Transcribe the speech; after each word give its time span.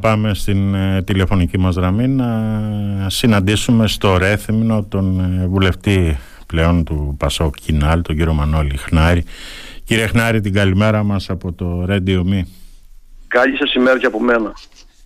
Πάμε 0.00 0.34
στην 0.34 0.74
ε, 0.74 1.02
τηλεφωνική 1.02 1.58
μας 1.58 1.76
γραμμή 1.76 2.08
να 2.08 2.28
συναντήσουμε 3.06 3.86
στο 3.86 4.16
Ρέθυμνο 4.16 4.84
τον 4.84 5.20
ε, 5.20 5.46
βουλευτή 5.46 6.18
πλέον 6.46 6.84
του 6.84 7.14
Πασόκ 7.18 7.54
Κινάλ, 7.54 8.02
τον 8.02 8.16
κύριο 8.16 8.32
Μανώλη 8.32 8.76
Χνάρη. 8.76 9.24
Κύριε 9.84 10.06
Χνάρη, 10.06 10.40
την 10.40 10.52
καλημέρα 10.52 11.02
μας 11.02 11.30
από 11.30 11.52
το 11.52 11.86
Radio 11.88 12.18
Me. 12.18 12.42
Καλή 13.28 13.56
σας 13.56 13.74
ημέρα 13.74 13.98
και 13.98 14.06
από 14.06 14.20
μένα. 14.20 14.52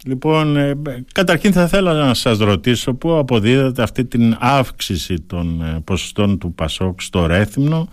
Λοιπόν, 0.05 0.57
ε, 0.57 0.75
καταρχήν 1.13 1.53
θα 1.53 1.63
ήθελα 1.63 1.93
να 1.93 2.15
σας 2.15 2.39
ρωτήσω 2.39 2.95
πού 2.95 3.17
αποδίδεται 3.17 3.83
αυτή 3.83 4.05
την 4.05 4.37
αύξηση 4.41 5.21
των 5.21 5.63
ε, 5.63 5.81
ποσοστών 5.85 6.39
του 6.39 6.55
Πασόκ 6.55 7.01
στο 7.01 7.27
Ρέθυμνο 7.27 7.89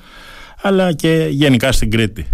αλλά 0.62 0.94
και 0.94 1.28
γενικά 1.30 1.72
στην 1.72 1.92
Κρήτη. 1.92 2.28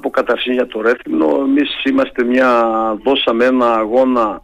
Να 0.00 0.06
πω 0.06 0.14
καταρχήν 0.14 0.52
για 0.52 0.66
το 0.66 0.80
Ρέθυμνο, 0.80 1.40
εμείς 1.40 1.82
είμαστε 1.84 2.24
μια, 2.24 2.50
δώσαμε 3.02 3.44
ένα 3.44 3.74
αγώνα 3.74 4.42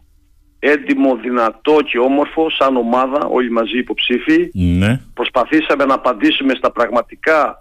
έντιμο, 0.59 1.15
δυνατό 1.15 1.77
και 1.85 1.97
όμορφο 1.97 2.49
σαν 2.49 2.75
ομάδα, 2.75 3.25
όλοι 3.31 3.51
μαζί 3.51 3.77
υποψήφοι. 3.77 4.49
Ναι. 4.53 4.99
Προσπαθήσαμε 5.13 5.85
να 5.85 5.93
απαντήσουμε 5.93 6.53
στα 6.55 6.71
πραγματικά 6.71 7.57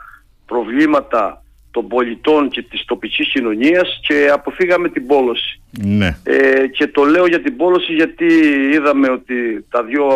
προβλήματα 0.47 1.43
των 1.71 1.89
πολιτών 1.89 2.49
και 2.49 2.63
της 2.63 2.85
τοπικής 2.85 3.29
κοινωνίας 3.29 4.01
και 4.07 4.29
αποφύγαμε 4.33 4.89
την 4.89 5.07
πόλωση. 5.07 5.61
Ναι. 5.85 6.17
Ε, 6.23 6.67
και 6.67 6.87
το 6.87 7.05
λέω 7.05 7.27
για 7.27 7.41
την 7.41 7.57
πόλωση 7.57 7.93
γιατί 7.93 8.27
είδαμε 8.73 9.11
ότι 9.11 9.67
τα 9.71 9.83
δύο, 9.83 10.07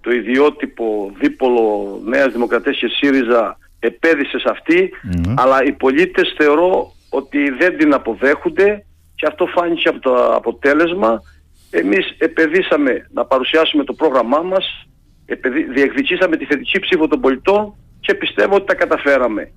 το 0.00 0.10
ιδιότυπο 0.10 1.12
δίπολο 1.18 2.00
Νέας 2.04 2.32
Δημοκρατίας 2.32 2.76
και 2.76 2.88
ΣΥΡΙΖΑ 2.88 3.58
επέδυσε 3.86 4.38
σε 4.38 4.48
αυτή, 4.50 4.90
Ναι. 5.02 5.34
αλλά 5.36 5.64
οι 5.64 5.72
πολίτες 5.72 6.34
θεωρώ 6.38 6.92
ότι 7.10 7.50
δεν 7.50 7.76
την 7.78 7.94
αποδέχονται 7.94 8.84
και 9.14 9.26
αυτό 9.26 9.46
φάνηκε 9.46 9.88
από 9.88 10.00
το 10.00 10.14
αποτέλεσμα. 10.34 11.22
Εμείς 11.70 12.14
επεδίσαμε 12.18 13.08
να 13.12 13.24
παρουσιάσουμε 13.24 13.84
το 13.84 13.92
πρόγραμμά 13.92 14.38
μας, 14.42 14.86
επεδι- 15.26 15.70
διεκδικήσαμε 15.72 16.36
τη 16.36 16.44
θετική 16.44 16.78
ψήφο 16.78 17.08
των 17.08 17.20
πολιτών 17.20 17.74
και 18.00 18.14
πιστεύω 18.14 18.54
ότι 18.54 18.66
τα 18.66 18.74
καταφέραμε. 18.74 19.50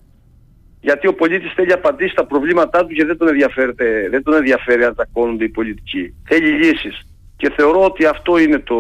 Γιατί 0.82 1.08
ο 1.08 1.14
πολίτης 1.14 1.52
θέλει 1.54 1.74
απαντήσεις 1.74 2.12
στα 2.12 2.26
προβλήματά 2.26 2.86
του 2.86 2.94
και 2.94 3.06
δεν 3.06 3.18
τον, 3.18 3.28
ενδιαφέρεται, 3.28 4.08
δεν 4.10 4.24
τον 4.24 4.34
ενδιαφέρει 4.34 4.84
αν 4.84 4.96
τακώνονται 4.96 5.44
οι 5.44 5.50
πολιτικοί. 5.50 6.14
Θέλει 6.28 6.50
λύσεις. 6.50 7.02
Και 7.38 7.52
θεωρώ 7.56 7.84
ότι 7.84 8.06
αυτό 8.06 8.38
είναι 8.38 8.60
το, 8.60 8.80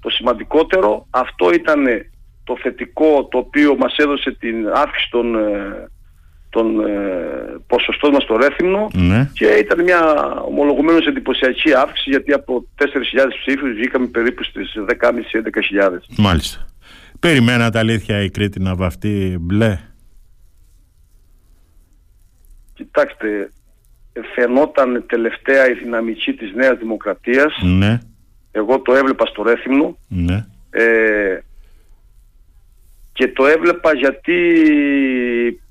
το 0.00 0.10
σημαντικότερο. 0.10 1.06
Αυτό 1.10 1.52
ήταν 1.52 1.84
το 2.46 2.56
θετικό 2.62 3.24
το 3.30 3.38
οποίο 3.38 3.76
μας 3.76 3.96
έδωσε 3.96 4.30
την 4.38 4.68
αύξηση 4.74 5.08
των, 5.10 5.34
ε, 5.36 5.88
των 6.50 6.86
ε, 6.86 6.92
ποσοστών 7.66 8.10
μας 8.12 8.22
στο 8.22 8.36
Ρέθυμνο 8.36 8.88
Ναι. 8.94 9.30
και 9.32 9.46
ήταν 9.46 9.82
μια 9.82 10.00
ομολογουμένως 10.48 11.06
εντυπωσιακή 11.06 11.74
αύξηση 11.74 12.10
γιατί 12.10 12.32
από 12.32 12.66
4.000 12.78 12.84
ψήφους 13.46 13.72
βγήκαμε 13.74 14.06
περίπου 14.06 14.44
στις 14.44 14.74
10.500-11.000. 15.00 15.98
Μάλιστα. 16.18 16.66
Περιμένατε 17.20 17.78
αλήθεια 17.78 18.22
η 18.22 18.30
Κρήτη 18.30 18.60
να 18.60 18.74
βαφτεί 18.74 19.36
μπλε; 19.40 19.78
Κοιτάξτε, 22.74 23.50
φαινόταν 24.34 25.04
τελευταία 25.06 25.68
η 25.70 25.72
δυναμική 25.74 26.32
της 26.32 26.52
Νέας 26.54 26.78
Δημοκρατίας. 26.78 27.54
Ναι. 27.62 27.98
Εγώ 28.50 28.80
το 28.80 28.94
έβλεπα 28.94 29.26
στο 29.26 29.42
Ρέθυμνο 29.42 29.96
Ναι. 30.08 30.46
ε, 30.70 31.38
και 33.16 33.28
το 33.28 33.46
έβλεπα 33.46 33.94
γιατί 33.94 34.36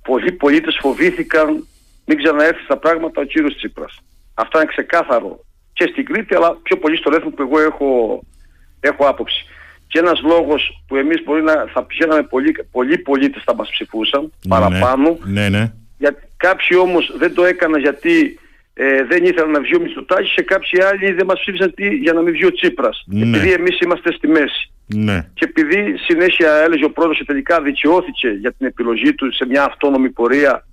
πολλοί 0.03 0.31
πολίτες 0.31 0.77
φοβήθηκαν 0.81 1.67
μην 2.05 2.17
ξαναέρθει 2.17 2.63
στα 2.63 2.77
πράγματα 2.77 3.21
ο 3.21 3.23
κύριος 3.23 3.55
Τσίπρας. 3.55 3.99
Αυτό 4.33 4.57
είναι 4.57 4.67
ξεκάθαρο 4.67 5.45
και 5.73 5.87
στην 5.91 6.05
Κρήτη 6.05 6.35
αλλά 6.35 6.57
πιο 6.63 6.77
πολύ 6.77 6.97
στο 6.97 7.09
Ρέθυμνο 7.09 7.35
που 7.35 7.41
εγώ 7.41 7.59
έχω, 7.59 8.21
έχω 8.79 9.07
άποψη. 9.07 9.45
Και 9.87 9.99
ένας 9.99 10.21
λόγος 10.21 10.83
που 10.87 10.95
εμείς 10.95 11.23
μπορεί 11.23 11.41
να 11.43 11.65
θα 11.73 11.83
πηγαίναμε 11.83 12.23
πολλοί, 12.23 12.55
πολλοί 12.71 12.97
πολίτες 12.97 13.43
θα 13.45 13.55
μας 13.55 13.69
ψηφούσαν 13.69 14.33
παραπάνω 14.47 15.17
Ναι, 15.23 15.49
ναι. 15.49 15.73
γιατί 15.97 16.21
κάποιοι 16.37 16.77
όμως 16.81 17.13
δεν 17.17 17.33
το 17.33 17.45
έκαναν 17.45 17.81
γιατί 17.81 18.39
ε, 18.77 19.03
δεν 19.03 19.23
ήθελαν 19.23 19.51
να 19.51 19.59
βγει 19.61 19.75
ο 19.75 19.79
Μητσοτάκης 19.81 20.33
και 20.33 20.41
κάποιοι 20.41 20.81
άλλοι 20.83 21.11
δεν 21.11 21.25
μας 21.25 21.39
ψήφισαν 21.39 21.73
τι, 21.73 21.87
για 21.95 22.13
να 22.13 22.21
μην 22.21 22.33
βγει 22.33 22.45
ο 22.45 22.51
Τσίπρας. 22.51 23.03
Ναι. 23.07 23.37
Επειδή 23.37 23.51
εμείς 23.53 23.79
είμαστε 23.79 24.11
στη 24.13 24.27
μέση. 24.27 24.71
Ναι. 24.87 25.27
Και 25.33 25.45
επειδή 25.45 25.97
συνέχεια 25.97 26.51
έλεγε 26.55 26.85
ο 26.85 26.91
πρόεδρος 26.91 27.17
και 27.17 27.23
τελικά 27.25 27.61
δικαιώθηκε 27.61 28.27
για 28.29 28.53
την 28.53 28.67
επιλογή 28.67 29.13
του 29.13 29.33
σε 29.33 29.45
μια 29.45 29.63
αυτόνομη 29.63 30.09
πορεία 30.09 30.65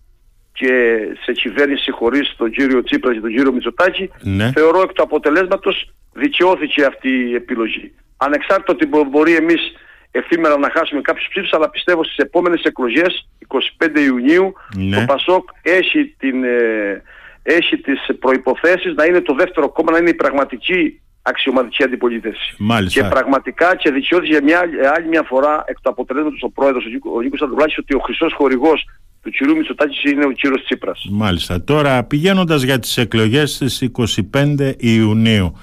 και 0.53 0.99
σε 1.25 1.33
κυβέρνηση 1.33 1.91
χωρίς 1.91 2.35
τον 2.37 2.51
κύριο 2.51 2.83
Τσίπρας 2.83 3.15
και 3.15 3.21
τον 3.21 3.31
κύριο 3.31 3.53
Μητσοτάκη, 3.53 4.11
Ναι. 4.23 4.51
θεωρώ 4.55 4.81
εκ 4.83 4.93
του 4.93 5.03
αποτελέσματος 5.03 5.91
δικαιώθηκε 6.13 6.85
αυτή 6.85 7.09
η 7.31 7.35
επιλογή. 7.35 7.95
Ανεξάρτητα 8.17 8.73
ότι 8.73 8.87
μπο- 8.87 9.05
μπορεί 9.05 9.35
εμείς 9.35 9.73
εφήμερα 10.11 10.59
να 10.59 10.71
χάσουμε 10.71 11.01
κάποιους 11.01 11.27
ψήφους, 11.29 11.53
αλλά 11.53 11.71
πιστεύω 11.71 12.05
στις 12.05 12.17
επόμενες 12.17 12.63
εκλογές, 12.63 13.29
25 13.39 14.01
Ιουνίου, 14.01 14.53
Ναι. 14.77 14.97
το 14.97 15.05
ΠΑΣΟΚ 15.07 15.49
έχει, 15.63 16.15
την, 16.19 16.45
ε, 16.45 17.03
έχει 17.43 17.77
τις 17.77 18.01
προϋποθέσεις 18.19 18.95
να 18.95 19.05
είναι 19.05 19.21
το 19.21 19.35
δεύτερο 19.35 19.69
κόμμα, 19.69 19.93
να 19.93 19.99
είναι 19.99 20.11
η 20.11 20.15
πραγματική 20.15 21.01
αξιωματική 21.23 21.83
αντιπολίτευση. 21.83 22.55
Μάλιστα. 22.59 23.03
Και 23.03 23.09
πραγματικά 23.09 23.77
και 23.77 23.91
δικαιώθηκε 23.91 24.33
για 24.33 24.43
μια 24.43 24.59
άλλη, 24.59 24.87
άλλη 24.97 25.09
μια 25.09 25.23
φορά 25.23 25.65
εκ 25.67 25.81
του 25.81 25.91
αποτελέσματος 25.91 26.43
ο 26.43 26.51
πρόεδρος, 26.51 26.85
ο, 26.85 26.89
Νίκο- 26.89 27.13
ο 27.15 27.21
Νίκος 27.21 27.41
Ανδρουλάκης, 27.41 27.79
ότι 27.79 27.95
ο 27.95 27.99
χρυσός 27.99 28.33
χορηγός 28.33 28.85
του 29.23 29.31
κυρίου 29.31 29.57
Μητσοτάκης 29.57 30.03
είναι 30.05 30.25
ο 30.25 30.31
κύριος 30.31 30.65
Τσίπρας. 30.65 31.07
Μάλιστα. 31.11 31.65
Τώρα 31.65 32.05
πηγαίνοντας 32.05 32.63
για 32.63 32.79
τις 32.79 32.97
εκλογές 32.97 33.51
στις 33.51 33.81
25 33.81 34.75
Ιουνίου 34.79 35.57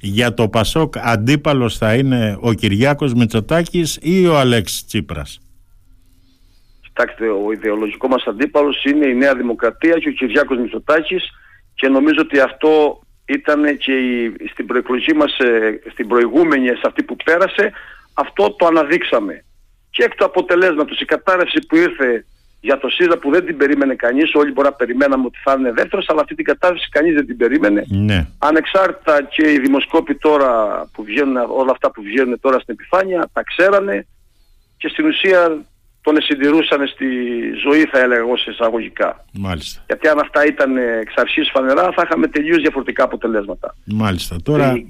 για 0.00 0.34
το 0.34 0.48
Πασόκ 0.48 0.94
αντίπαλος 0.98 1.78
θα 1.78 1.94
είναι 1.94 2.36
ο 2.40 2.52
Κυριάκος 2.52 3.14
Μητσοτάκης 3.14 3.98
ή 4.02 4.26
ο 4.26 4.38
Αλέξης 4.38 4.86
Τσίπρας; 4.86 5.40
Κοιτάξτε, 6.96 7.26
ο 7.28 7.52
ιδεολογικό 7.52 8.08
μας 8.08 8.24
αντίπαλος 8.26 8.84
είναι 8.84 9.06
η 9.06 9.14
Νέα 9.14 9.34
Δημοκρατία 9.34 9.98
και 9.98 10.08
ο 10.08 10.12
Κυριάκος 10.12 10.58
Μητσοτάκης 10.58 11.30
και 11.74 11.88
νομίζω 11.88 12.20
ότι 12.20 12.40
αυτό 12.40 13.00
ήταν 13.24 13.76
και 13.78 13.92
η, 13.92 14.34
στην 14.52 14.66
προεκλογή 14.66 15.12
μας, 15.12 15.38
ε, 15.38 15.80
στην 15.90 16.08
προηγούμενη, 16.08 16.68
σε 16.68 16.82
αυτή 16.82 17.02
που 17.02 17.16
πέρασε, 17.24 17.72
αυτό 18.14 18.50
το 18.50 18.66
αναδείξαμε. 18.66 19.44
Και 19.90 20.02
εκ 20.04 20.14
του 20.14 20.24
αποτελέσματος 20.24 21.00
η 21.00 21.04
κατάρρευση 21.04 21.66
που 21.68 21.76
ήρθε 21.76 22.24
για 22.60 22.78
το 22.78 22.88
ΣΥΡΑ 22.88 23.18
που 23.18 23.30
δεν 23.30 23.44
την 23.44 23.56
περίμενε 23.56 23.94
κανείς, 23.94 24.34
όλοι 24.34 24.52
μπορεί 24.52 24.68
να 24.68 24.74
περιμέναμε 24.74 25.24
ότι 25.26 25.38
θα 25.44 25.56
είναι 25.58 25.72
δεύτερος, 25.72 26.08
αλλά 26.08 26.20
αυτή 26.20 26.34
την 26.34 26.44
κατάρρευση 26.44 26.88
κανείς 26.88 27.14
δεν 27.14 27.26
την 27.26 27.36
περίμενε. 27.36 27.84
Ναι. 27.88 28.26
Ανεξάρτητα 28.38 29.22
και 29.22 29.52
οι 29.52 29.58
δημοσκόποι 29.58 30.14
τώρα 30.14 30.82
που 30.92 31.04
βγαίνουν, 31.04 31.36
όλα 31.36 31.70
αυτά 31.70 31.90
που 31.90 32.02
βγαίνουν 32.02 32.40
τώρα 32.40 32.58
στην 32.58 32.74
επιφάνεια, 32.78 33.28
τα 33.32 33.42
ξέρανε 33.42 34.06
και 34.76 34.88
στην 34.88 35.06
ουσία 35.06 35.64
τον 36.04 36.22
συντηρούσαν 36.22 36.86
στη 36.86 37.06
ζωή 37.66 37.84
θα 37.84 37.98
έλεγα 37.98 38.20
εγώ 38.20 38.36
σε 38.36 38.50
εισαγωγικά. 38.50 39.24
Μάλιστα. 39.32 39.82
Γιατί 39.86 40.08
αν 40.08 40.18
αυτά 40.18 40.46
ήταν 40.46 40.76
εξ 40.76 41.12
αρχής 41.16 41.50
φανερά 41.52 41.92
θα 41.92 42.02
είχαμε 42.06 42.26
τελείως 42.26 42.56
διαφορετικά 42.60 43.04
αποτελέσματα. 43.04 43.74
Μάλιστα. 43.84 44.36
Τώρα... 44.42 44.70
Ε, 44.70 44.84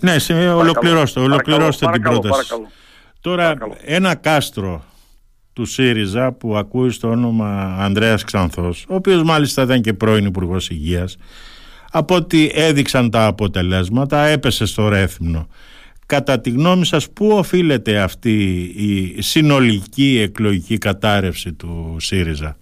Ναι, 0.00 0.18
σε, 0.18 0.32
ολοκληρώστε, 0.48 1.20
ολοκληρώστε 1.20 1.86
την 1.86 2.02
παρακαλώ, 2.02 2.18
πρόταση. 2.20 2.48
παρακαλώ. 2.48 2.70
Τώρα 3.20 3.42
Παρακαλώ. 3.42 3.76
ένα 3.84 4.14
κάστρο 4.14 4.84
του 5.52 5.64
ΣΥΡΙΖΑ 5.64 6.32
που 6.32 6.56
ακούει 6.56 6.90
στο 6.90 7.08
όνομα 7.08 7.76
Ανδρέας 7.80 8.24
Ξανθός, 8.24 8.84
ο 8.88 8.94
οποίος 8.94 9.22
μάλιστα 9.22 9.62
ήταν 9.62 9.80
και 9.80 9.92
πρώην 9.92 10.24
υπουργός 10.24 10.70
Υγείας, 10.70 11.16
από 11.92 12.14
ό,τι 12.14 12.50
έδειξαν 12.52 13.10
τα 13.10 13.26
αποτελέσματα 13.26 14.24
έπεσε 14.26 14.66
στο 14.66 14.88
ρέθμνο. 14.88 15.48
Κατά 16.06 16.40
τη 16.40 16.50
γνώμη 16.50 16.84
σας 16.86 17.10
πού 17.10 17.28
οφείλεται 17.28 17.98
αυτή 17.98 18.32
η 18.76 19.22
συνολική 19.22 20.20
εκλογική 20.22 20.78
κατάρρευση 20.78 21.52
του 21.52 21.96
ΣΥΡΙΖΑ; 22.00 22.56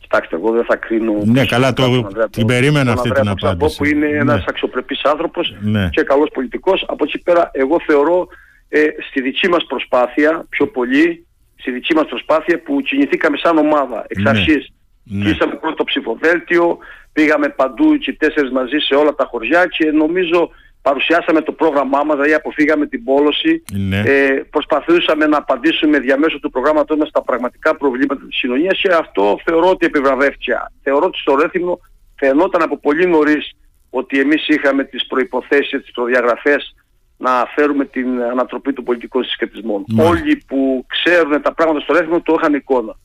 Κοιτάξτε, 0.00 0.36
εγώ 0.36 0.50
δεν 0.52 0.64
θα 0.64 0.76
κρίνω. 0.76 1.12
Ναι, 1.24 1.44
καλά, 1.46 1.72
το- 1.72 1.82
τον 1.82 2.04
Ανδρέα 2.04 2.24
την 2.28 2.32
τον- 2.32 2.46
περίμενα 2.46 2.84
τον 2.84 2.92
αυτή 2.92 3.08
Ανδρέα 3.08 3.22
την 3.22 3.26
τον 3.26 3.36
Ξαμπό, 3.36 3.54
απάντηση. 3.66 3.78
Που 3.78 3.84
είναι 3.84 4.06
Ναι. 4.06 4.16
ένας 4.16 4.44
αξιοπρεπής 4.46 5.02
άνθρωπος 5.02 5.54
Ναι. 5.60 5.88
και 5.92 6.02
καλός 6.02 6.28
πολιτικός. 6.32 6.84
Από 6.88 7.04
εκεί 7.04 7.18
πέρα, 7.18 7.50
εγώ 7.52 7.76
θεωρώ 7.86 8.28
ε, 8.70 8.86
στη 9.10 9.20
δική 9.22 9.48
μας 9.48 9.64
προσπάθεια, 9.68 10.46
πιο 10.48 10.66
πολύ, 10.66 11.26
στη 11.56 11.70
δική 11.70 11.94
μας 11.94 12.06
προσπάθεια 12.08 12.62
που 12.62 12.80
κινηθήκαμε 12.80 13.36
σαν 13.36 13.58
ομάδα 13.58 14.04
εξ 14.08 14.22
Ναι. 14.22 14.28
αρχής. 14.28 14.68
Ναι. 15.04 15.24
Κλείσαμε 15.24 15.54
πρώτο 15.54 15.84
ψηφοδέλτιο, 15.84 16.78
πήγαμε 17.12 17.48
παντού 17.48 17.96
και 17.98 18.10
οι 18.10 18.14
τέσσερις 18.14 18.50
μαζί 18.50 18.78
σε 18.78 18.94
όλα 18.94 19.14
τα 19.14 19.24
χωριά 19.30 19.66
και 19.66 19.90
νομίζω 19.90 20.50
παρουσιάσαμε 20.82 21.40
το 21.40 21.52
πρόγραμμά 21.52 22.02
μας, 22.04 22.16
δηλαδή 22.16 22.34
αποφύγαμε 22.34 22.86
την 22.86 23.04
πόλωση. 23.04 23.62
Ναι. 23.72 24.02
Ε, 24.06 24.46
προσπαθούσαμε 24.50 25.26
να 25.26 25.36
απαντήσουμε 25.36 25.98
διαμέσου 25.98 26.40
του 26.40 26.50
προγράμματός 26.50 26.98
μας 26.98 27.08
στα 27.08 27.22
πραγματικά 27.22 27.76
προβλήματα 27.76 28.26
της 28.26 28.40
κοινωνίας 28.40 28.80
και 28.80 28.88
αυτό 28.92 29.38
θεωρώ 29.44 29.68
ότι 29.68 29.86
επιβραβεύτηκε. 29.86 30.52
Θεωρώ 30.82 31.06
ότι 31.06 31.18
στο 31.18 31.34
Ρέθυμνο 31.34 31.78
φαινόταν 32.18 32.62
από 32.62 32.78
πολύ 32.78 33.06
νωρίς 33.06 33.52
ότι 33.90 34.20
εμείς 34.20 34.48
είχαμε 34.48 34.84
τις 34.84 35.06
προϋποθέσεις, 35.06 35.82
τις 35.82 35.90
προδιαγραφές 35.90 36.74
να 37.16 37.30
φέρουμε 37.54 37.84
την 37.84 38.22
ανατροπή 38.22 38.72
των 38.72 38.84
πολιτικών 38.84 39.24
συσχετισμών. 39.24 39.84
Μάλιστα. 39.88 40.08
Όλοι 40.10 40.42
που 40.46 40.84
ξέρουν 40.86 41.42
τα 41.42 41.54
πράγματα 41.54 41.80
στο 41.80 41.92
Ρέθυμνο 41.92 42.20
το 42.20 42.36
είχαν 42.38 42.54
εικόνα. 42.54 42.96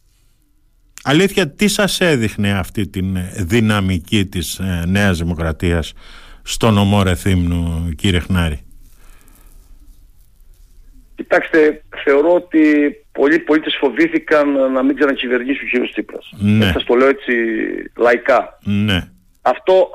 Αλήθεια, 1.03 1.49
τι 1.49 1.67
σας 1.67 2.01
έδειχνε 2.01 2.57
αυτή 2.57 2.87
την 2.87 3.17
δυναμική 3.37 4.25
της 4.25 4.59
ε, 4.59 4.83
Νέας 4.87 5.17
Δημοκρατίας 5.17 5.93
στο 6.43 6.71
νομό 6.71 7.03
Ρεθύμνου, 7.03 7.89
κύριε 7.95 8.19
Χνάρη. 8.19 8.59
Κοιτάξτε, 11.15 11.83
θεωρώ 12.03 12.33
ότι 12.33 12.61
πολλοί 13.11 13.39
πολίτες 13.39 13.77
φοβήθηκαν 13.79 14.71
να 14.71 14.83
μην 14.83 14.95
ξανακυβερνήσει 14.95 15.77
ο 15.77 15.85
κ. 15.85 15.89
Τσίπρας. 15.89 16.29
Ναι. 16.37 16.71
Σας 16.71 16.83
το 16.83 16.93
λέω 16.95 17.07
έτσι 17.07 17.33
λαϊκά. 17.95 18.59
Ναι. 18.63 19.07
Αυτό, 19.41 19.89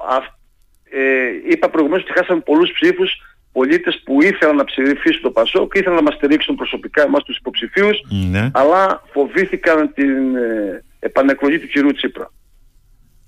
ε, 0.90 1.50
είπα 1.50 1.70
προηγουμένως 1.70 2.04
ότι 2.04 2.18
χάσαμε 2.18 2.40
πολλούς 2.40 2.72
ψήφους 2.72 3.10
πολίτες 3.52 4.00
που 4.04 4.22
ήθελαν 4.22 4.56
να 4.56 4.64
ψηφίσουν 4.64 5.22
το 5.22 5.30
Πασόκ, 5.30 5.74
ήθελαν 5.74 5.94
να 5.94 6.02
μας 6.02 6.14
στηρίξουν 6.14 6.54
προσωπικά 6.54 7.02
εμάς 7.02 7.22
τους 7.24 7.36
υποψηφίους, 7.36 8.00
Ναι. 8.30 8.50
αλλά 8.52 9.02
φοβήθηκαν 9.12 9.92
την 9.94 10.36
ε, 10.36 10.84
επανεκλογή 10.98 11.58
του 11.58 11.66
κυρίου 11.66 11.92
Τσίπρα. 11.92 12.32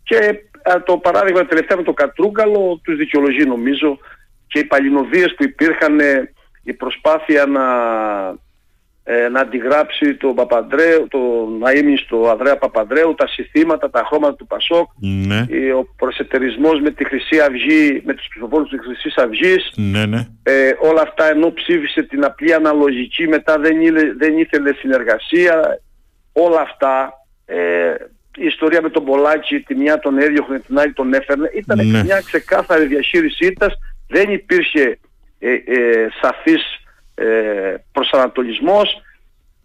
Και 0.02 0.14
ε, 0.14 0.32
το 0.85 0.97
παράδειγμα 0.99 1.47
τελευταία 1.47 1.77
με 1.77 1.83
το 1.83 1.93
Κατρούγκαλο 1.93 2.81
τους 2.85 2.97
δικαιολογεί 2.97 3.45
νομίζω 3.45 3.99
και 4.47 4.59
οι 4.59 4.65
παλινοδίες 4.65 5.35
που 5.37 5.45
υπήρχαν, 5.45 6.01
ε, 6.01 6.33
η 6.62 6.73
προσπάθεια 6.73 7.47
να, 7.47 7.65
ε, 9.05 9.29
να 9.29 9.41
αντιγράψει 9.41 10.15
τον 10.15 10.35
Παπαντρέου, 10.35 11.07
τον 11.09 11.62
Αΐμι 11.65 11.95
στο 12.05 12.29
Ανδρέα 12.31 12.59
Παπαντρέου, 12.59 13.15
τα 13.15 13.27
συστήματα, 13.29 13.91
τα 13.91 14.05
χρώματα 14.07 14.35
του 14.35 14.47
Πασόκ, 14.47 14.89
Ναι. 15.27 15.47
ε, 15.51 15.73
ο 15.73 15.87
προσετερισμός 15.97 16.81
με 16.81 16.91
τη 16.91 17.05
Χρυσή 17.05 17.41
Αυγή, 17.41 18.03
με 18.05 18.15
τους 18.15 18.27
ψηφοφόρους 18.29 18.69
της 18.71 18.81
Χρυσής 18.85 19.17
Αυγής, 19.17 19.73
Ναι, 19.77 20.06
ναι. 20.06 20.27
ε, 20.43 20.73
όλα 20.81 21.01
αυτά 21.03 21.31
ενώ 21.31 21.53
ψήφισε 21.53 22.03
την 22.03 22.25
απλή 22.25 22.55
αναλογική 22.55 23.29
μετά 23.29 23.59
δεν, 23.59 23.81
ήλε- 23.81 24.17
δεν 24.17 24.39
ήθελε 24.39 24.73
συνεργασία 24.73 25.81
όλα 26.33 26.61
αυτά 26.61 27.13
ε, 27.47 27.95
η 28.37 28.44
ιστορία 28.47 28.82
με 28.82 28.91
τον 28.91 29.05
Πολάκη 29.05 29.61
τη 29.61 29.75
μια 29.75 29.99
τον 29.99 30.19
έδιωχνε 30.19 30.59
την 30.59 30.79
άλλη 30.79 30.93
τον 30.93 31.15
έφερνε 31.15 31.50
ήταν 31.55 31.87
Ναι. 31.87 32.03
μια 32.03 32.21
ξεκάθαρη 32.25 32.87
διαχείριση 32.87 33.47
ήττας 33.47 33.73
δεν 34.09 34.32
υπήρχε 34.32 34.99
ε, 35.38 35.53
ε, 35.53 36.09
σαφής 36.23 36.62
ε, 37.15 37.25
προσανατολισμός 37.93 39.03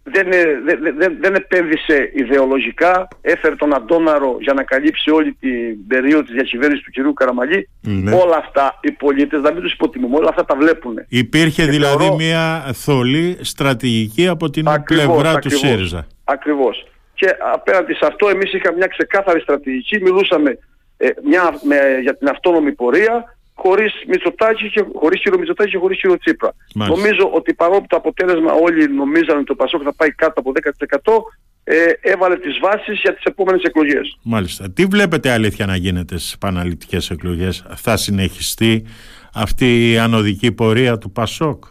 δεν, 0.08 0.32
ε, 0.32 0.44
δεν, 0.66 0.96
δεν, 0.98 1.18
δεν 1.22 1.36
επένδυσε 1.36 2.12
ιδεολογικά, 2.16 3.08
έφερε 3.22 3.56
τον 3.56 3.76
Αντόναρο 3.76 4.38
για 4.40 4.54
να 4.54 4.64
καλύψει 4.64 5.12
όλη 5.12 5.34
την 5.40 5.88
περίοδο 5.88 6.24
της 6.24 6.34
διακυβέρνησης 6.34 6.84
του 6.86 6.92
κυρίου 6.92 7.14
Καραμαλή. 7.14 7.70
Ναι. 7.82 8.12
Όλα 8.16 8.38
αυτά 8.38 8.80
οι 8.82 8.92
πολίτες, 8.92 9.42
να 9.42 9.52
μην 9.54 9.62
τους 9.62 9.74
υποτιμούμε, 9.74 10.16
όλα 10.18 10.30
αυτά 10.30 10.46
τα 10.46 10.56
βλέπουν. 10.56 10.94
Υπήρχε 11.08 11.66
δηλαδή 11.66 11.98
θεωρώ- 12.04 12.16
μια 12.16 12.72
θολή 12.74 13.38
στρατηγική 13.42 14.28
από 14.28 14.50
την 14.50 14.68
Ακριβώς, 14.68 15.06
πλευρά 15.06 15.32
του 15.32 15.38
ακριβώς. 15.38 15.60
ΣΥΡΙΖΑ. 15.60 16.08
Ακριβώς. 16.24 16.88
Και 17.16 17.36
απέναντι 17.54 17.94
σε 17.94 18.06
αυτό 18.06 18.30
εμείς 18.30 18.54
είχαμε 18.54 18.78
μια 18.78 18.88
ξεκάθαρη 18.88 19.40
στρατηγική, 19.40 20.02
μιλούσαμε 20.02 20.58
ε, 20.98 21.10
μια, 21.24 21.60
με, 21.64 21.78
για 22.02 22.18
την 22.18 22.28
αυτόνομη 22.28 22.72
πορεία, 22.72 23.38
χωρίς 23.54 23.94
Μητσοτάκη 24.08 24.70
και 24.70 24.86
χωρίς 24.94 25.22
κύριο 25.22 25.38
Μητσοτάκη 25.40 25.72
και 25.72 25.78
χωρίς 25.78 26.00
κύριο 26.00 26.18
Τσίπρα. 26.18 26.56
Μάλιστα. 26.76 26.98
Νομίζω 26.98 27.30
ότι 27.34 27.54
παρόλο 27.54 27.82
που 27.82 27.88
το 27.88 27.96
αποτέλεσμα 27.96 28.52
όλοι 28.54 28.88
νομίζαν 28.88 29.36
ότι 29.36 29.46
το 29.46 29.56
Πασόκ 29.56 29.82
θα 29.84 29.94
πάει 29.94 30.12
κάτω 30.12 30.40
από 30.40 30.52
10% 31.04 31.12
ε, 31.68 31.76
έβαλε 32.02 32.38
τις 32.38 32.60
βάσεις 32.62 33.00
για 33.00 33.14
τις 33.14 33.24
επόμενες 33.24 33.64
εκλογές. 33.64 34.18
Μάλιστα. 34.22 34.72
Τι 34.72 34.86
βλέπετε 34.86 35.32
αλήθεια 35.32 35.66
να 35.66 35.76
γίνεται 35.76 36.18
στις 36.18 36.34
επαναληπτικές 36.34 37.10
εκλογές; 37.10 37.66
Θα 37.76 37.98
συνεχιστεί 37.98 38.86
αυτή 39.34 39.92
η 39.92 39.98
ανωδική 39.98 40.52
πορεία 40.52 40.98
του 40.98 41.12
ΠΑΣΟΚ. 41.12 41.64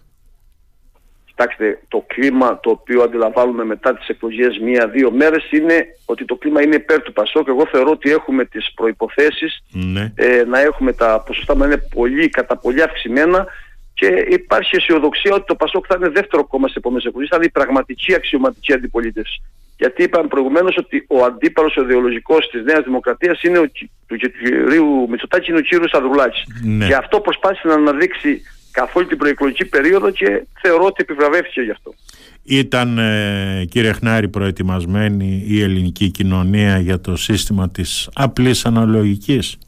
Κοιτάξτε, 1.37 1.81
το 1.89 2.05
κλίμα 2.07 2.61
το 2.61 2.71
οποίο 2.71 3.03
αντιλαμβάνουμε 3.03 3.65
μετά 3.65 3.95
τις 3.95 4.09
εκλογές 4.09 4.59
μία-δύο 4.59 5.11
μέρες 5.11 5.51
είναι 5.51 5.87
ότι 6.05 6.25
το 6.25 6.35
κλίμα 6.37 6.63
είναι 6.63 6.75
υπέρ 6.75 7.03
του 7.03 7.13
Πασόκ. 7.13 7.49
Εγώ 7.49 7.67
θεωρώ 7.67 7.91
ότι 7.91 8.11
έχουμε 8.11 8.45
τις 8.45 8.73
προϋποθέσεις 8.75 9.63
Ναι. 9.71 10.13
ε, 10.15 10.45
να 10.45 10.61
έχουμε 10.61 10.93
τα 10.93 11.23
ποσοστά 11.27 11.55
να 11.55 11.65
είναι 11.67 11.77
πολύ, 11.95 12.29
κατά 12.29 12.57
πολύ 12.57 12.83
αυξημένα 12.83 13.47
και 13.95 14.07
υπάρχει 14.29 14.77
αισιοδοξία 14.77 15.35
ότι 15.35 15.45
το 15.47 15.55
Πασόκ 15.55 15.85
θα 15.89 15.95
είναι 15.99 16.09
δεύτερο 16.09 16.45
κόμμα 16.47 16.69
σε 16.69 16.75
επόμενες 16.77 17.05
εκλογές, 17.05 17.29
θα 17.29 17.37
είναι 17.37 17.45
η 17.45 17.51
πραγματική 17.51 18.15
αξιωματική 18.15 18.73
αντιπολίτευση. 18.73 19.43
Γιατί 19.79 20.03
είπαμε 20.03 20.29
προηγουμένως 20.29 20.77
ότι 20.77 21.05
ο 21.09 21.25
αντίπαλος 21.25 21.77
ιδεολογικός 21.77 22.49
της 22.51 22.63
Νέας 22.65 22.83
Δημοκρατίας 22.85 23.43
είναι 23.43 23.59
ο, 23.59 23.65
κυ- 23.65 23.91
του 24.07 24.17
κυρίου 24.17 25.07
Μητσοτάκη, 25.11 25.51
είναι 25.51 25.59
ο 25.59 25.63
κύριος 25.63 25.93
Ανδρουλάκης. 25.93 26.45
Ναι. 26.65 26.87
Και 26.87 26.95
αυτό 26.95 27.21
προσπάθησε 27.21 27.69
να 27.69 27.75
αναδείξει 27.75 28.43
καθ' 28.75 28.97
όλη 28.97 29.07
την 29.07 29.19
προεκλογική 29.19 29.65
περίοδο 29.65 30.11
και 30.11 30.47
θεωρώ 30.63 30.85
ότι 30.85 30.97
επιβραβεύτηκε 30.99 31.61
γι' 31.61 31.71
αυτό. 31.71 31.95
Ήταν 32.43 32.99
ε, 32.99 33.65
κύριε 33.69 33.93
Χνάρη 33.93 34.29
προετοιμασμένη 34.29 35.45
η 35.47 35.63
ελληνική 35.63 36.11
κοινωνία 36.11 36.79
για 36.79 37.01
το 37.01 37.17
σύστημα 37.17 37.71
της 37.71 38.09
απλής 38.15 38.65
αναλογικής; 38.65 39.59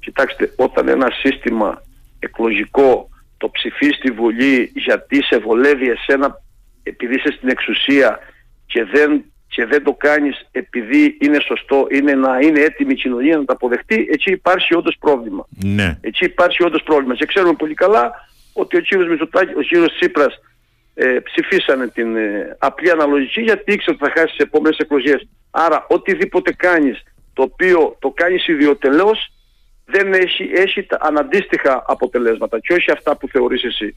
Κοιτάξτε, 0.00 0.52
όταν 0.56 0.88
ένα 0.88 1.08
σύστημα 1.10 1.82
εκλογικό 2.18 3.08
το 3.36 3.50
ψηφίσει 3.50 3.92
στη 3.92 4.10
Βουλή 4.10 4.72
γιατί 4.74 5.22
σε 5.22 5.38
βολεύει 5.38 5.88
εσένα 5.88 6.42
επειδή 6.82 7.14
είσαι 7.14 7.32
στην 7.36 7.48
εξουσία 7.48 8.18
και 8.66 8.84
δεν, 8.84 9.24
και 9.54 9.66
δεν 9.66 9.82
το 9.82 9.92
κάνεις 9.92 10.48
επειδή 10.52 11.16
είναι 11.20 11.40
σωστό, 11.40 11.86
είναι 11.90 12.14
να 12.14 12.38
είναι 12.40 12.60
έτοιμη 12.60 12.92
η 12.92 12.96
κοινωνία 12.96 13.36
να 13.36 13.44
τα 13.44 13.52
αποδεχτεί, 13.52 14.08
εκεί 14.10 14.30
υπάρχει 14.30 14.74
όντως 14.74 14.96
πρόβλημα. 15.00 15.46
Ναι. 15.64 15.98
Εκεί 16.00 16.24
υπάρχει 16.24 16.64
όντως 16.64 16.82
πρόβλημα. 16.82 17.14
Και 17.14 17.26
ξέρουμε 17.26 17.52
πολύ 17.52 17.74
καλά 17.74 18.12
ότι 18.52 18.76
ο 18.76 18.80
κύριος 18.80 19.08
Μητσοτάκης, 19.08 19.56
ο 19.56 19.60
κύριος 19.60 19.94
Τσίπρας 19.94 20.40
ε, 20.94 21.18
ψηφίσανε 21.22 21.88
την 21.88 22.16
ε, 22.16 22.56
απλή 22.58 22.90
αναλογική 22.90 23.40
γιατί 23.40 23.72
ήξερε 23.72 23.96
ότι 24.00 24.04
θα 24.04 24.20
χάσει 24.20 24.36
τις 24.36 24.44
επόμενες 24.46 24.78
εκλογές. 24.78 25.28
Άρα 25.50 25.86
οτιδήποτε 25.88 26.52
κάνεις 26.52 27.02
το 27.32 27.42
οποίο 27.42 27.96
το 27.98 28.10
κάνεις 28.10 28.46
ιδιωτελώς 28.46 29.32
δεν 29.84 30.12
έχει, 30.12 30.50
έχει 30.54 30.82
τα 30.82 30.98
αναντίστοιχα 31.00 31.82
αποτελέσματα 31.86 32.58
και 32.58 32.72
όχι 32.72 32.90
αυτά 32.90 33.16
που 33.16 33.28
θεωρείς 33.28 33.64
εσύ. 33.64 33.94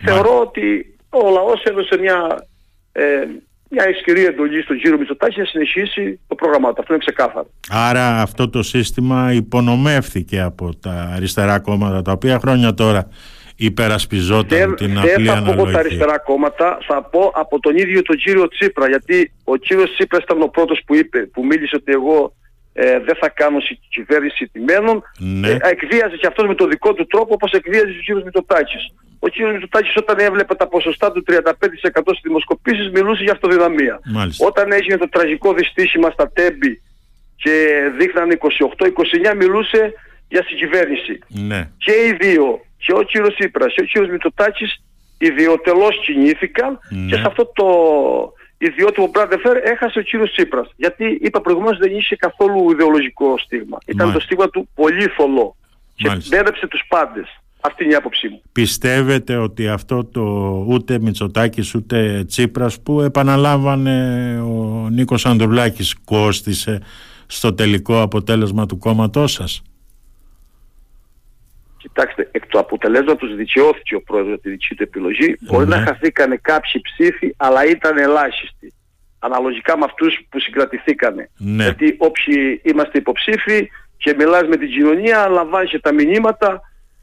Θεωρώ 0.00 0.40
ότι 0.40 0.96
ο 1.10 1.30
λαός 1.30 1.62
έδωσε 1.62 1.98
μια, 1.98 2.46
ε, 2.92 3.26
μια 3.68 3.88
ισχυρή 3.88 4.24
εντολή 4.24 4.62
στον 4.62 4.78
κύριο 4.78 4.98
Μητσοτάκη 4.98 5.38
να 5.38 5.44
συνεχίσει 5.44 6.20
το 6.28 6.34
πρόγραμμά 6.34 6.68
του. 6.68 6.76
Αυτό 6.80 6.92
είναι 6.94 7.02
ξεκάθαρο. 7.06 7.50
Άρα 7.68 8.20
αυτό 8.22 8.48
το 8.50 8.62
σύστημα 8.62 9.32
υπονομεύθηκε 9.32 10.40
από 10.40 10.76
τα 10.76 11.12
αριστερά 11.14 11.58
κόμματα 11.58 12.02
τα 12.02 12.12
οποία 12.12 12.38
χρόνια 12.38 12.74
τώρα 12.74 13.08
υπερασπιζόταν 13.56 14.58
Δεν, 14.58 14.74
την 14.74 14.94
δεν 15.00 15.12
απλή 15.12 15.26
θα 15.26 15.32
πω 15.32 15.38
από 15.38 15.46
τα 15.46 15.52
αναλογική. 15.52 15.78
αριστερά 15.78 16.18
κόμματα, 16.18 16.78
θα 16.86 17.02
πω 17.02 17.32
από 17.34 17.60
τον 17.60 17.76
ίδιο 17.76 18.02
τον 18.02 18.16
κύριο 18.16 18.48
Τσίπρα. 18.48 18.88
Γιατί 18.88 19.32
ο 19.44 19.56
κύριος 19.56 19.92
Τσίπρας 19.94 20.22
ήταν 20.22 20.42
ο 20.42 20.46
πρώτος 20.46 20.80
που 20.86 20.94
είπε, 20.94 21.18
που 21.18 21.44
μίλησε 21.44 21.76
ότι 21.76 21.92
εγώ 21.92 22.34
ε, 22.72 22.98
δεν 23.00 23.16
θα 23.20 23.28
κάνω 23.28 23.60
συ- 23.60 23.78
κυβέρνηση 23.90 24.48
τιμένων. 24.52 25.02
Ναι. 25.18 25.48
Ε, 25.48 25.56
εκβίαζε 25.62 26.16
και 26.16 26.26
αυτός 26.26 26.46
με 26.46 26.54
τον 26.54 26.68
δικό 26.68 26.92
του 26.94 27.06
τρόπο 27.06 27.34
όπως 27.34 27.52
εκβίαζε 27.52 27.84
ο 27.86 28.02
κύριος 28.04 28.24
Μητσοτάκης. 28.24 28.94
Ο 29.18 29.28
κύριος 29.28 29.52
Μητσοτάκης 29.52 29.96
όταν 29.96 30.18
έβλεπε 30.18 30.54
τα 30.54 30.66
ποσοστά 30.68 31.12
του 31.12 31.24
35% 31.28 31.42
στις 32.04 32.20
δημοσκοπήσεις 32.22 32.90
μιλούσε 32.90 33.22
για 33.22 33.32
αυτοδυναμία. 33.32 34.00
Μάλιστα. 34.04 34.46
Όταν 34.46 34.72
έγινε 34.72 34.96
το 34.96 35.08
τραγικό 35.08 35.52
δυστύχημα 35.52 36.10
στα 36.10 36.30
Τέμπη 36.32 36.82
και 37.36 37.76
δείχναν 37.98 38.38
28-29 39.32 39.34
μιλούσε 39.36 39.92
για 40.28 40.42
συγκυβέρνηση 40.48 41.18
Ναι. 41.28 41.70
και 41.78 41.92
οι 41.92 42.16
δύο, 42.20 42.60
και 42.76 42.92
ο 42.92 43.02
κύριος 43.02 43.34
Τσίπρας 43.34 43.74
και 43.74 43.80
ο 43.80 43.84
κύριος 43.84 44.10
Μητσοτάκης 44.10 44.82
ιδιωτελώς 45.18 46.00
κινήθηκαν 46.04 46.78
Ναι. 46.88 47.06
και 47.10 47.14
σε 47.16 47.22
αυτό 47.26 47.46
το 47.54 47.66
ιδιότιμο 48.58 49.06
μπραντεφέρ 49.06 49.56
έχασε 49.56 49.98
ο 49.98 50.02
κύριος 50.02 50.30
Τσίπρας. 50.32 50.70
Γιατί 50.76 51.18
είπα 51.22 51.40
προηγουμένως 51.40 51.78
δεν 51.78 51.96
είχε 51.96 52.16
καθόλου 52.16 52.70
ιδεολογικό 52.70 53.38
στίγμα. 53.38 53.78
Ήταν 53.86 53.96
Μάλιστα. 54.06 54.18
το 54.18 54.24
στίγμα 54.24 54.48
του 54.50 54.68
πολύ 54.74 55.06
θολό 55.06 55.56
και 55.94 56.08
Μάλιστα. 56.08 56.36
μπέρδεψε 56.36 56.66
τους 56.66 56.82
πάντες. 56.88 57.40
Αυτή 57.60 57.84
είναι 57.84 57.92
η 57.92 57.96
άποψή 57.96 58.28
μου. 58.28 58.42
Πιστεύετε 58.52 59.36
ότι 59.36 59.68
αυτό 59.68 60.04
το 60.04 60.20
ούτε 60.68 60.98
Μητσοτάκης 61.00 61.74
ούτε 61.74 62.24
Τσίπρας 62.26 62.80
που 62.82 63.00
επαναλάμβανε 63.00 63.96
ο 64.40 64.88
Νίκος 64.90 65.26
Ανδρουλάκης 65.26 65.94
κόστισε 66.04 66.82
στο 67.26 67.54
τελικό 67.54 68.00
αποτέλεσμα 68.00 68.66
του 68.66 68.78
κόμματός 68.78 69.32
σας; 69.32 69.62
Κοιτάξτε, 71.76 72.28
εκ 72.32 72.46
του 72.46 72.58
αποτελέσματος 72.58 73.34
δικαιώθηκε 73.36 73.94
ο 73.94 74.02
πρόεδρος 74.02 74.28
για 74.32 74.38
τη 74.42 74.50
δική 74.50 74.74
του 74.74 74.82
επιλογή. 74.82 75.36
Μπορεί 75.40 75.66
Ναι. 75.66 75.76
να 75.76 75.82
χαθήκανε 75.82 76.36
κάποιοι 76.42 76.80
ψήφοι, 76.80 77.34
αλλά 77.36 77.66
ήταν 77.66 77.98
ελάχιστοι. 77.98 78.72
Αναλογικά 79.18 79.78
με 79.78 79.84
αυτούς 79.84 80.18
που 80.28 80.40
συγκρατηθήκανε. 80.40 81.30
Ναι. 81.36 81.62
Γιατί 81.64 81.94
όποιοι 81.98 82.60
είμαστε 82.64 82.98
υποψήφοι 82.98 83.68
και 83.96 84.14
μιλάς 84.18 84.42
με 84.48 84.56
την 84.56 84.68
κοινωνία, 84.68 85.28
λαμβάνεις 85.28 85.70
και 85.70 85.78
τα 85.78 85.92
μηνύματα, 85.94 86.60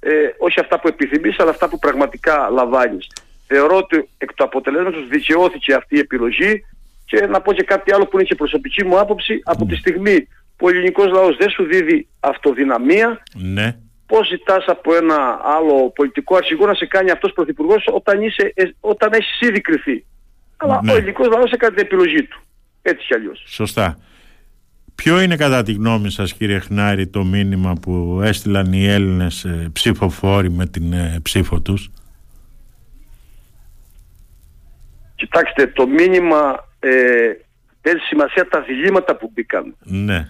ε, 0.09 0.11
όχι 0.37 0.59
αυτά 0.59 0.79
που 0.79 0.87
επιθυμείς, 0.87 1.39
αλλά 1.39 1.49
αυτά 1.49 1.69
που 1.69 1.79
πραγματικά 1.79 2.49
λαμβάνεις. 2.49 3.07
Θεωρώ 3.47 3.77
ότι 3.77 4.09
εκ 4.17 4.33
του 4.33 4.43
αποτελέσματος 4.43 5.07
δικαιώθηκε 5.07 5.73
αυτή 5.73 5.95
η 5.95 5.99
επιλογή 5.99 6.65
και 7.05 7.25
να 7.25 7.41
πω 7.41 7.53
και 7.53 7.63
κάτι 7.63 7.93
άλλο 7.93 8.05
που 8.05 8.17
είναι 8.17 8.27
και 8.27 8.35
προσωπική 8.35 8.85
μου 8.85 8.99
άποψη, 8.99 9.41
από 9.43 9.65
τη 9.65 9.75
στιγμή 9.75 10.27
που 10.57 10.65
ο 10.65 10.69
ελληνικός 10.69 11.07
λαός 11.11 11.37
δεν 11.37 11.49
σου 11.49 11.63
δίδει 11.63 12.07
αυτοδυναμία, 12.19 13.23
Ναι. 13.33 13.77
πώς 14.07 14.27
ζητάς 14.27 14.65
από 14.67 14.95
ένα 14.95 15.39
άλλο 15.43 15.89
πολιτικό 15.95 16.35
αρχηγό 16.35 16.65
να 16.65 16.73
σε 16.73 16.85
κάνει 16.85 17.11
αυτός 17.11 17.31
πρωθυπουργός 17.33 17.87
όταν, 17.93 18.21
είσαι, 18.21 18.51
ε, 18.55 18.63
όταν 18.79 19.09
έχεις 19.13 19.39
ήδη 19.41 19.61
κρυθεί; 19.61 20.05
Αλλά 20.57 20.79
Ναι. 20.83 20.91
ο 20.91 20.95
ελληνικός 20.95 21.27
λαός 21.27 21.51
έκανε 21.51 21.75
την 21.75 21.85
επιλογή 21.85 22.23
του. 22.23 22.39
έτσι 22.81 23.05
κι 23.05 23.13
αλλιώς. 23.13 23.43
Σωστά. 23.47 23.97
Ποιο 24.95 25.21
είναι 25.21 25.35
κατά 25.35 25.63
τη 25.63 25.73
γνώμη 25.73 26.11
σας 26.11 26.33
κύριε 26.33 26.59
Χνάρη 26.59 27.07
το 27.07 27.23
μήνυμα 27.23 27.73
που 27.81 28.21
έστειλαν 28.23 28.73
οι 28.73 28.85
Έλληνες 28.85 29.43
ε, 29.43 29.69
ψηφοφόροι 29.73 30.49
με 30.49 30.65
την 30.65 30.93
ε, 30.93 31.19
ψήφο 31.23 31.61
τους; 31.61 31.89
Κοιτάξτε, 35.15 35.67
το 35.67 35.87
μήνυμα 35.87 36.67
ε, 36.79 37.31
παίζει 37.81 37.99
σημασία 38.07 38.47
τα 38.47 38.61
διλήμματα 38.61 39.15
που 39.15 39.31
μπήκαν. 39.33 39.75
Ναι. 39.79 40.29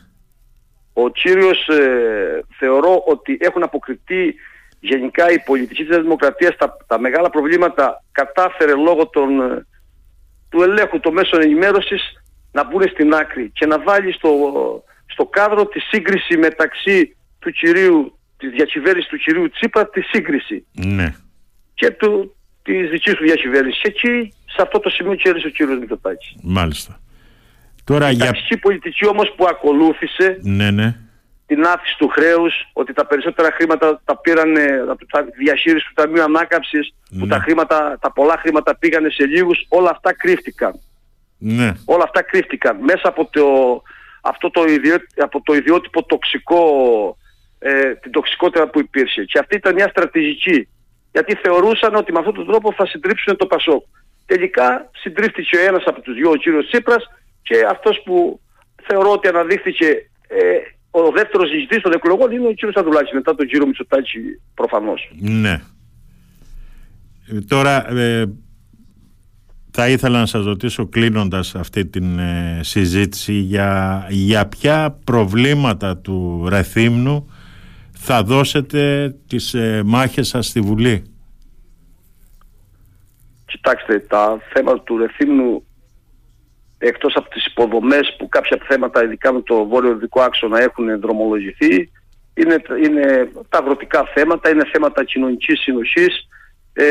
Ο 0.94 1.10
κύριος 1.10 1.68
ε, 1.68 2.44
θεωρώ 2.58 3.04
ότι 3.08 3.38
έχουν 3.42 3.64
αποκριθεί 3.64 4.36
γενικά 4.80 5.32
η 5.32 5.40
πολιτική 5.40 5.86
της 5.86 5.98
Δημοκρατίας 5.98 6.56
τα, 6.56 6.78
τα 6.88 7.00
μεγάλα 7.00 7.30
προβλήματα 7.30 8.04
κατάφερε 8.12 8.76
λόγω 8.76 9.08
των, 9.08 9.42
ε, 9.42 9.66
του 10.50 10.62
ελέγχου 10.62 11.00
των 11.00 11.14
μέσων 11.14 11.42
ενημέρωσης 11.42 12.24
να 12.56 12.64
μπουν 12.64 12.84
στην 12.90 13.14
άκρη 13.14 13.50
και 13.54 13.66
να 13.66 13.80
βάλει 13.80 14.12
στο, 14.14 14.32
στο 15.06 15.26
κάδρο 15.26 15.66
τη 15.66 15.80
σύγκριση 15.80 16.38
μεταξύ 16.38 17.16
του 17.40 17.52
κυρίου, 17.52 18.20
της 18.38 18.50
διακυβέρνησης 18.52 19.10
του 19.10 19.18
κυρίου 19.18 19.50
Τσίπρα, 19.50 19.90
τη 19.90 20.02
σύγκριση. 20.02 20.66
Ναι. 20.72 21.14
Και 21.74 21.90
του, 21.92 22.36
της 22.64 22.90
δικής 22.90 23.14
του 23.14 23.24
διακυβέρνησης. 23.24 23.82
Και 23.82 23.88
εκεί, 23.88 24.34
σε 24.46 24.62
αυτό 24.62 24.80
το 24.80 24.90
σημείο 24.90 25.16
κέρδισε 25.16 25.48
ο 25.48 25.50
κύριος 25.50 25.80
Μητσοτάκης. 25.80 26.36
Μάλιστα. 26.42 27.00
Τώρα 27.84 28.10
η 28.10 28.14
για... 28.14 28.26
ταξική 28.26 28.58
πολιτική 28.58 29.08
όμως 29.08 29.34
που 29.38 29.46
ακολούθησε 29.50 30.38
ναι, 30.42 30.72
ναι. 30.72 30.96
την 31.46 31.66
άφηση 31.66 31.96
του 31.98 32.08
χρέους, 32.08 32.54
ότι 32.74 32.94
τα 32.94 33.06
περισσότερα 33.06 33.52
χρήματα 33.52 34.02
τα 34.06 34.18
πήραν 34.18 34.54
τα 35.12 35.26
διαχείριση 35.38 35.86
του 35.88 35.94
Ταμείου 35.94 36.24
Ανάκαμψης, 36.24 36.94
που 37.20 37.26
Ναι. 37.26 37.28
τα, 37.28 37.40
χρήματα, 37.40 37.98
τα 38.02 38.12
πολλά 38.12 38.38
χρήματα 38.38 38.78
πήγανε 38.78 39.10
σε 39.10 39.26
λίγους, 39.26 39.66
όλα 39.70 39.90
αυτά 39.90 40.14
κρύφτηκαν. 40.14 40.80
Ναι. 41.38 41.74
Όλα 41.86 42.04
αυτά 42.04 42.22
κρύφτηκαν 42.22 42.78
μέσα 42.78 43.02
από 43.04 43.26
το, 43.26 43.46
αυτό 44.22 44.50
το, 44.50 44.64
ιδιό, 44.64 44.96
από 45.18 45.42
το 45.42 45.54
ιδιότυπο 45.54 46.04
τοξικό, 46.04 46.62
ε, 47.60 47.96
την 47.96 48.12
τοξικότητα 48.12 48.70
που 48.70 48.80
υπήρχε. 48.80 49.24
Και 49.24 49.40
αυτή 49.40 49.56
ήταν 49.56 49.74
μια 49.74 49.88
στρατηγική. 49.88 50.68
Γιατί 51.12 51.36
θεωρούσαν 51.36 51.96
ότι 51.96 52.12
με 52.12 52.20
αυτόν 52.20 52.34
τον 52.34 52.46
τρόπο 52.48 52.74
θα 52.74 52.86
συντρίψουν 52.86 53.36
το 53.38 53.46
Πασόκ. 53.46 53.84
Τελικά 54.26 54.90
συντρίφτηκε 54.94 55.58
ο 55.58 55.60
ένας 55.60 55.84
από 55.86 56.02
τους 56.02 56.16
δυο, 56.16 56.30
ο 56.30 56.36
κύριος 56.36 56.68
Τσίπρας, 56.68 57.04
και 57.42 57.66
αυτός 57.70 58.02
που 58.06 58.40
θεωρώ 58.84 59.12
ότι 59.12 59.28
αναδείχθηκε 59.28 59.88
ε, 60.28 60.58
ο 60.92 61.12
δεύτερος 61.12 61.50
ζητητής 61.50 61.82
των 61.82 61.92
εκλογών 61.92 62.32
είναι 62.32 62.48
ο 62.48 62.54
κύριος 62.54 62.76
Αδουλάκης, 62.76 63.14
μετά 63.14 63.36
τον 63.36 63.48
κύριο 63.48 63.66
Μητσοτάκη 63.66 64.20
προφανώς. 64.54 65.12
Ναι. 65.20 65.62
Ε, 67.32 67.40
Τώρα 67.48 67.98
ε, 67.98 68.26
θα 69.78 69.90
ήθελα 69.90 70.20
να 70.20 70.26
σας 70.26 70.46
ρωτήσω 70.46 70.88
κλείνοντας 70.88 71.56
αυτή 71.56 71.86
την 71.86 72.20
ε, 72.20 72.60
συζήτηση 72.64 73.34
για, 73.34 74.06
για 74.10 74.48
ποια 74.48 74.98
προβλήματα 75.04 75.98
του 75.98 76.46
Ρεθύμνου 76.50 77.32
θα 77.92 78.24
δώσετε 78.24 79.10
τις 79.28 79.54
ε, 79.54 79.82
μάχες 79.86 80.28
σας 80.28 80.48
στη 80.48 80.60
Βουλή; 80.60 81.04
Κοιτάξτε, 83.46 84.00
τα 84.00 84.40
θέματα 84.54 84.82
του 84.82 84.98
Ρεθύμνου 84.98 85.66
εκτός 86.78 87.16
από 87.16 87.30
τις 87.30 87.46
υποδομές 87.46 88.16
που 88.18 88.30
κάποια 88.30 88.58
θέματα 88.68 89.04
ειδικά 89.04 89.34
με 89.34 89.42
το 89.42 89.66
βόρειο-δυτικό 89.66 90.22
άξονα 90.22 90.62
έχουν 90.62 91.00
δρομολογηθεί 91.00 91.92
είναι, 92.34 92.62
είναι 92.84 93.32
τα 93.50 93.58
αγροτικά 93.58 94.04
θέματα, 94.14 94.50
είναι 94.50 94.70
θέματα 94.72 95.04
κοινωνικής 95.04 95.60
συνοχής 95.60 96.28
ε, 96.78 96.86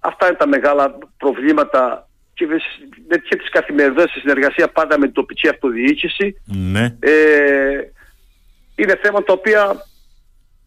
αυτά 0.00 0.26
είναι 0.26 0.36
τα 0.36 0.48
μεγάλα 0.48 0.98
προβλήματα 1.16 2.07
και, 2.38 2.46
με- 2.46 3.16
και 3.28 3.36
της 3.36 3.48
καθημερινότητας 3.48 4.10
στη 4.10 4.20
συνεργασία 4.20 4.68
πάντα 4.68 4.98
με 4.98 5.04
την 5.04 5.14
τοπική 5.14 5.48
αυτοδιοίκηση 5.48 6.40
Ναι. 6.44 6.84
ε, 7.00 7.12
είναι 8.76 8.96
θέματα 9.02 9.24
τα 9.24 9.32
οποία 9.32 9.62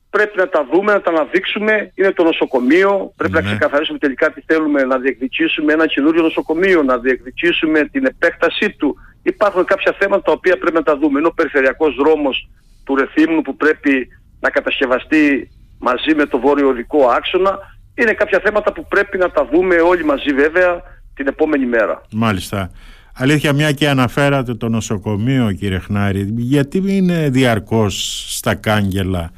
πρέπει 0.09 0.37
να 0.37 0.47
τα 0.49 0.67
δούμε, 0.71 0.93
να 0.93 1.01
τα 1.01 1.09
αναδείξουμε. 1.09 1.91
Είναι 1.95 2.11
το 2.11 2.23
νοσοκομείο. 2.23 3.13
Πρέπει 3.17 3.33
να 3.33 3.41
Ναι. 3.41 3.47
ξεκαθαρίσουμε 3.47 3.97
τελικά 3.97 4.31
τι 4.31 4.41
θέλουμε 4.45 4.83
να 4.83 4.97
διεκδικήσουμε 4.97 5.73
ένα 5.73 5.85
καινούριο 5.87 6.21
νοσοκομείο, 6.21 6.83
να 6.83 6.97
διεκδικήσουμε 6.97 7.83
την 7.85 8.05
επέκτασή 8.05 8.69
του. 8.69 8.95
Υπάρχουν 9.23 9.65
κάποια 9.65 9.95
θέματα 9.99 10.21
τα 10.21 10.31
οποία 10.31 10.57
πρέπει 10.57 10.75
να 10.75 10.83
τα 10.83 10.97
δούμε. 10.97 11.19
Είναι 11.19 11.27
ο 11.27 11.31
περιφερειακός 11.33 11.95
δρόμος 11.95 12.49
του 12.85 12.95
Ρεθύμνου 12.95 13.41
που 13.41 13.55
πρέπει 13.55 14.07
να 14.39 14.49
κατασκευαστεί 14.49 15.49
μαζί 15.79 16.15
με 16.15 16.25
το 16.25 16.39
βόρειο 16.39 16.67
οδικό 16.67 17.07
άξονα. 17.07 17.59
Είναι 17.95 18.13
κάποια 18.13 18.39
θέματα 18.39 18.73
που 18.73 18.85
πρέπει 18.87 19.17
να 19.17 19.31
τα 19.31 19.45
δούμε 19.51 19.75
όλοι 19.75 20.05
μαζί 20.05 20.33
βέβαια 20.33 20.90
την 21.13 21.27
επόμενη 21.27 21.65
μέρα. 21.65 22.01
Μάλιστα. 22.11 22.71
Αλήθεια 23.13 23.53
μια 23.53 23.71
και 23.71 23.89
αναφέρατε 23.89 24.53
το 24.53 24.69
νοσοκομείο 24.69 25.51
κύριε 25.51 25.79
Χνάρη 25.79 26.33
γιατί 26.37 26.83
είναι 26.85 27.29
διαρκώς 27.29 28.25
στα 28.29 28.55
κάγκελα 28.55 29.31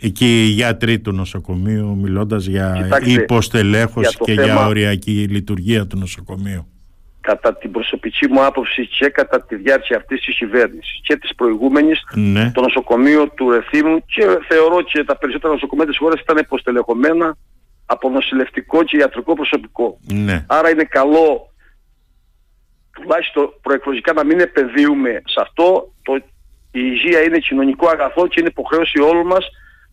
εκεί 0.00 0.42
οι 0.44 0.46
γιατροί 0.48 0.98
του 1.00 1.12
νοσοκομείου 1.12 1.96
μιλώντας 1.96 2.46
για 2.46 2.80
Κοιτάξτε, 2.82 3.10
υποστελέχωση 3.12 4.08
για 4.08 4.18
το 4.18 4.24
και 4.24 4.32
για 4.32 4.44
θέμα- 4.46 4.66
οριακή 4.66 5.26
λειτουργία 5.30 5.86
του 5.86 5.98
νοσοκομείου; 5.98 6.66
κατά 7.20 7.54
την 7.56 7.70
προσωπική 7.70 8.28
μου 8.28 8.44
άποψη 8.44 8.86
και 8.86 9.08
κατά 9.08 9.44
τη 9.44 9.56
διάρκεια 9.56 9.96
αυτής 9.96 10.20
της 10.20 10.36
κυβέρνησης 10.36 11.00
και 11.02 11.16
της 11.16 11.34
προηγούμενης 11.34 12.04
Ναι, 12.14 12.50
το 12.54 12.60
νοσοκομείο 12.60 13.28
του 13.28 13.50
Ρεθύμου 13.50 14.04
και 14.04 14.22
θεωρώ 14.48 14.82
και 14.82 15.04
τα 15.04 15.16
περισσότερα 15.16 15.52
νοσοκομεία 15.52 15.86
της 15.86 15.96
χώρας 15.98 16.20
ήταν 16.20 16.36
υποστελεχωμένα 16.36 17.36
από 17.86 18.10
νοσηλευτικό 18.10 18.82
και 18.82 18.96
ιατρικό 18.96 19.34
προσωπικό. 19.34 19.98
ναι, 20.12 20.44
Άρα 20.48 20.70
είναι 20.70 20.84
καλό 20.84 21.52
τουλάχιστον 22.90 23.54
προεκλογικά 23.62 24.12
να 24.12 24.24
μην 24.24 24.40
επενδύουμε 24.40 25.22
σε 25.24 25.40
αυτό. 25.40 25.92
Το, 26.02 26.14
η 26.70 26.80
υγεία 26.92 27.22
είναι 27.22 27.38
κοινωνικό 27.38 27.88
αγαθό 27.88 28.26
και 28.26 28.40
είναι 28.40 28.48
υποχρέωση 28.48 29.00
όλων 29.00 29.26
μας 29.26 29.46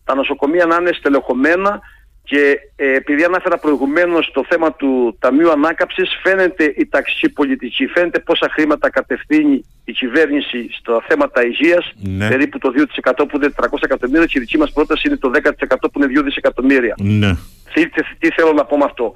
τα 0.04 0.14
νοσοκομεία 0.14 0.66
να 0.66 0.76
είναι 0.76 0.92
στελεχωμένα 0.92 1.80
και 2.24 2.58
ε, 2.76 2.94
επειδή 2.94 3.24
ανάφερα 3.24 3.58
προηγουμένως 3.58 4.30
το 4.32 4.44
θέμα 4.48 4.72
του 4.72 5.16
Ταμείου 5.20 5.50
Ανάκαψης 5.50 6.18
φαίνεται 6.22 6.64
η 6.76 6.86
ταξική 6.86 7.28
πολιτική, 7.28 7.86
φαίνεται 7.86 8.18
πόσα 8.18 8.48
χρήματα 8.52 8.90
κατευθύνει 8.90 9.64
η 9.84 9.92
κυβέρνηση 9.92 10.68
στα 10.78 11.04
θέματα 11.08 11.44
υγείας, 11.46 11.92
Ναι. 11.96 12.28
περίπου 12.28 12.58
το 12.58 12.70
2% 12.70 13.28
που 13.28 13.36
είναι 13.36 13.48
300 13.56 13.64
εκατομμύρια 13.82 14.26
και 14.26 14.38
η 14.38 14.40
δική 14.40 14.58
μας 14.58 14.72
πρόταση 14.72 15.08
είναι 15.08 15.16
το 15.16 15.30
10% 15.34 15.90
που 15.92 16.02
είναι 16.02 16.20
2 16.20 16.22
δισεκατομμύρια. 16.24 16.94
ναι, 16.98 17.32
Τι, 17.74 17.88
τι, 17.88 18.02
τι 18.18 18.30
θέλω 18.30 18.52
να 18.52 18.64
πω 18.64 18.76
με 18.76 18.84
αυτό; 18.84 19.12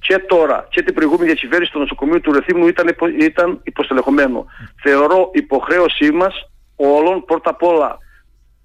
Και 0.00 0.18
τώρα 0.18 0.66
και 0.70 0.82
την 0.82 0.94
προηγούμενη 0.94 1.26
διακυβέρνηση 1.26 1.72
του 1.72 1.78
νοσοκομείου 1.78 2.20
του 2.20 2.32
Ρεθύμνου 2.32 2.66
ήταν, 2.68 2.88
υπο, 2.88 3.06
ήταν 3.08 3.60
υποστελεχωμένο. 3.62 4.46
Θεωρώ 4.82 5.30
υποχρέωσή 5.34 6.10
μας 6.10 6.34
όλων 6.76 7.24
πρώτα 7.24 7.50
απ' 7.50 7.62
όλα 7.62 7.98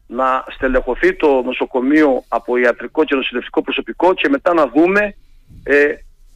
να 0.07 0.45
στελεχωθεί 0.55 1.15
το 1.15 1.41
νοσοκομείο 1.41 2.23
από 2.27 2.57
ιατρικό 2.57 3.03
και 3.03 3.15
νοσηλευτικό 3.15 3.61
προσωπικό 3.61 4.13
και 4.13 4.29
μετά 4.29 4.53
να 4.53 4.67
δούμε 4.67 5.15
ε, 5.63 5.85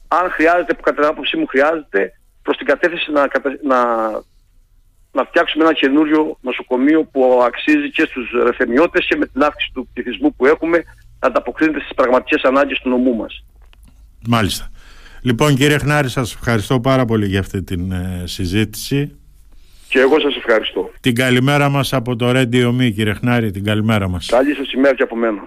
αν 0.07 0.29
χρειάζεται, 0.29 0.73
που 0.73 0.81
κατά 0.81 1.01
την 1.01 1.09
άποψή 1.09 1.37
μου 1.37 1.45
χρειάζεται, 1.45 2.13
προς 2.41 2.57
την 2.57 2.65
κατεύθυνση 2.65 3.11
να, 3.11 3.27
κατα- 3.27 3.59
να, 3.63 4.09
να 5.11 5.23
φτιάξουμε 5.23 5.63
ένα 5.63 5.73
καινούριο 5.73 6.37
νοσοκομείο 6.41 7.03
που 7.03 7.41
αξίζει 7.43 7.91
και 7.91 8.05
στους 8.09 8.29
ρεθεμιώτες 8.43 9.05
και 9.05 9.15
με 9.15 9.25
την 9.25 9.43
αύξηση 9.43 9.71
του 9.73 9.89
πληθυσμού 9.93 10.35
που 10.35 10.45
έχουμε 10.45 10.77
να 11.19 11.27
ανταποκρίνεται 11.27 11.79
στις 11.79 11.93
πραγματικές 11.95 12.41
ανάγκες 12.43 12.79
του 12.79 12.89
νομού 12.89 13.15
μας. 13.15 13.43
μάλιστα. 14.27 14.71
Λοιπόν 15.21 15.55
κύριε 15.55 15.77
Χνάρη 15.77 16.09
σας 16.09 16.33
ευχαριστώ 16.33 16.79
πάρα 16.79 17.05
πολύ 17.05 17.27
για 17.27 17.39
αυτή 17.39 17.63
την 17.63 17.91
ε, 17.91 18.23
συζήτηση. 18.25 19.18
Και 19.89 19.99
εγώ 19.99 20.19
σας 20.19 20.35
ευχαριστώ. 20.35 20.91
Την 21.01 21.15
καλημέρα 21.15 21.69
μας 21.69 21.93
από 21.93 22.15
το 22.15 22.29
Radio 22.29 22.67
Me 22.67 22.91
κύριε 22.95 23.13
Χνάρη, 23.13 23.51
την 23.51 23.63
καλημέρα 23.63 24.07
μας. 24.07 24.25
Καλή 24.25 24.53
σας 24.53 24.71
ημέρα 24.71 24.95
και 24.95 25.03
από 25.03 25.15
μένα. 25.15 25.41